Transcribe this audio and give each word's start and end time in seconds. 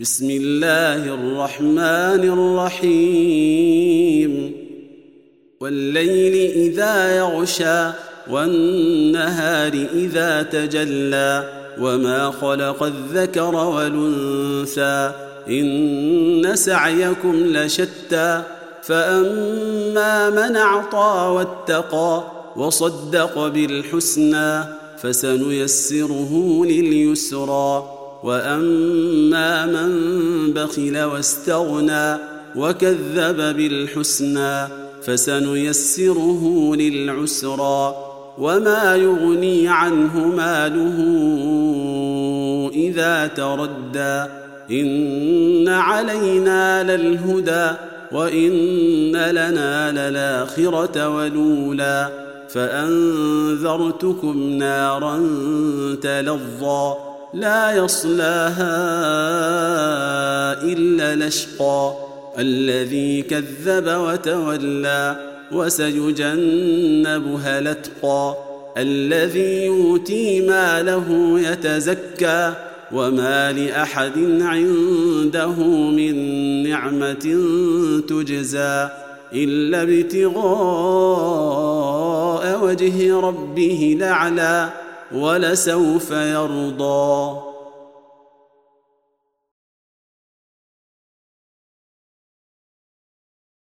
بسم 0.00 0.30
الله 0.30 1.14
الرحمن 1.14 2.58
الرحيم. 2.78 4.52
والليل 5.60 6.50
إذا 6.50 7.16
يغشى 7.16 7.90
والنهار 8.30 9.72
إذا 9.94 10.42
تجلى 10.42 11.62
وما 11.80 12.30
خلق 12.30 12.82
الذكر 12.82 13.54
والأنثى 13.54 15.12
إن 15.48 16.50
سعيكم 16.54 17.46
لشتى. 17.46 18.42
فأما 18.82 20.30
من 20.30 20.56
أعطى 20.56 21.32
واتقى 21.34 22.24
وصدق 22.56 23.46
بالحسنى 23.46 24.64
فسنيسره 24.98 26.64
لليسرى. 26.64 27.95
وأما 28.22 29.66
من 29.66 30.52
بخل 30.52 30.98
واستغنى 31.02 32.16
وكذب 32.56 33.36
بالحسنى 33.36 34.68
فسنيسره 35.02 36.72
للعسرى 36.74 37.94
وما 38.38 38.96
يغني 38.96 39.68
عنه 39.68 40.26
ماله 40.26 40.98
إذا 42.74 43.26
تردى 43.26 44.24
إن 44.70 45.68
علينا 45.68 46.96
للهدى 46.96 47.70
وإن 48.12 49.12
لنا 49.12 49.92
للآخرة 49.92 51.08
ولولا 51.08 52.08
فأنذرتكم 52.48 54.38
نارا 54.38 55.16
تلظى 56.02 56.94
لا 57.36 57.76
يصلاها 57.76 58.76
إلا 60.62 61.12
الاشقى 61.12 61.94
الذي 62.38 63.22
كذب 63.22 63.86
وتولى 63.86 65.16
وسيجنبها 65.52 67.58
الاتقى 67.58 68.36
الذي 68.76 69.64
يؤتي 69.64 70.48
ماله 70.48 71.40
يتزكى. 71.40 72.52
وما 72.92 73.52
لأحد 73.52 74.18
عنده 74.40 75.54
من 75.90 76.14
نعمة 76.68 77.40
تجزى. 78.08 78.88
إلا 79.32 79.82
ابتغاء 79.82 80.44
وجه 82.64 83.20
ربه 83.20 83.96
الأعلى. 83.98 84.68
ولسوف 85.12 86.10
يرضى. 86.10 87.55